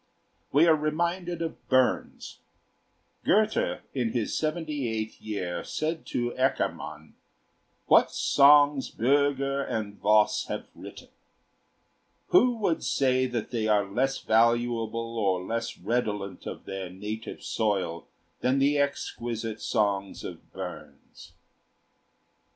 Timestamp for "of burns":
1.43-2.39, 20.23-21.33